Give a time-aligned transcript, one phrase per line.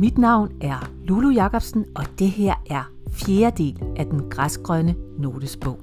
[0.00, 5.80] Mit navn er Lulu Jacobsen, og det her er fjerde del af den græsgrønne notesbog.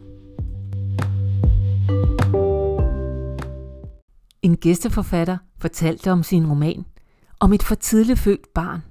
[4.41, 6.85] En gæsteforfatter fortalte om sin roman
[7.39, 8.81] om et for tidligt født barn.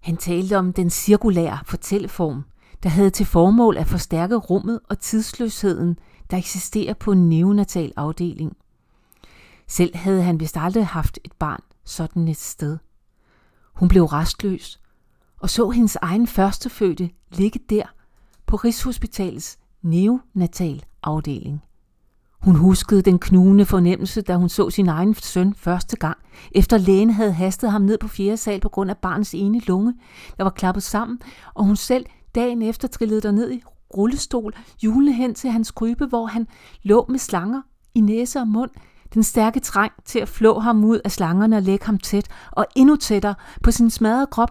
[0.00, 2.44] Han talte om den cirkulære fortælleform,
[2.82, 5.98] der havde til formål at forstærke rummet og tidsløsheden,
[6.30, 8.56] der eksisterer på en neonatal afdeling.
[9.68, 12.78] Selv havde han vist aldrig haft et barn sådan et sted.
[13.74, 14.80] Hun blev restløs
[15.44, 17.82] og så hendes egen førstefødte ligge der
[18.46, 21.62] på Rigshospitalets neonatal afdeling.
[22.40, 26.18] Hun huskede den knugende fornemmelse, da hun så sin egen søn første gang,
[26.52, 29.94] efter lægen havde hastet ham ned på fjerde sal på grund af barnets ene lunge,
[30.36, 31.18] der var klappet sammen,
[31.54, 33.62] og hun selv dagen efter trillede der ned i
[33.96, 34.54] rullestol,
[34.84, 36.46] julende hen til hans krybe, hvor han
[36.82, 37.62] lå med slanger
[37.94, 38.70] i næse og mund,
[39.14, 42.66] den stærke trang til at flå ham ud af slangerne og lægge ham tæt og
[42.76, 44.50] endnu tættere på sin smadrede krop.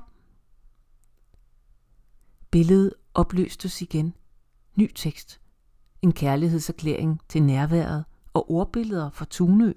[2.51, 4.13] Billedet opløstes igen.
[4.75, 5.39] Ny tekst.
[6.01, 9.73] En kærlighedserklæring til nærværet og ordbilleder fra Tunø.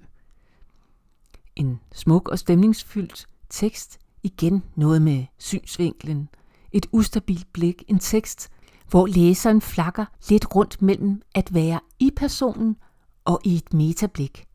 [1.55, 3.99] En smuk og stemningsfyldt tekst.
[4.23, 6.29] Igen noget med synsvinklen.
[6.71, 7.83] Et ustabilt blik.
[7.87, 8.49] En tekst,
[8.89, 12.75] hvor læseren flakker lidt rundt mellem at være i personen
[13.25, 14.47] og i et metablik.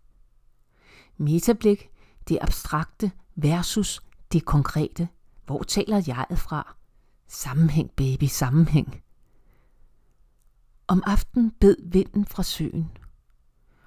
[1.22, 1.88] Metablik,
[2.28, 4.00] det abstrakte versus
[4.32, 5.08] det konkrete.
[5.46, 6.76] Hvor taler jeget fra?
[7.28, 9.02] Sammenhæng, baby, sammenhæng.
[10.86, 12.90] Om aftenen bed vinden fra søen.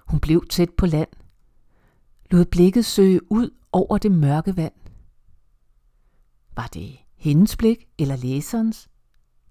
[0.08, 1.10] Hun blev tæt på land.
[2.32, 4.74] Lod blikket søge ud over det mørke vand.
[6.56, 8.88] Var det hendes blik eller læserens?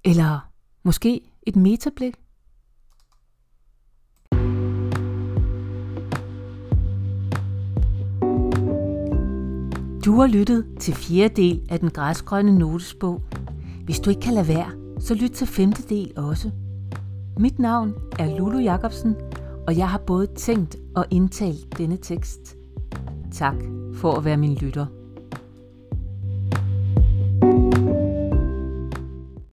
[0.04, 2.14] Eller måske et metablik?
[10.04, 13.22] Du har lyttet til fjerde del af den græsgrønne notesbog.
[13.84, 14.70] Hvis du ikke kan lade være,
[15.00, 16.50] så lyt til femte del også.
[17.38, 19.16] Mit navn er Lulu Jacobsen,
[19.66, 22.56] og jeg har både tænkt og indtalt denne tekst.
[23.32, 23.54] Tak
[23.94, 24.86] for at være min lytter.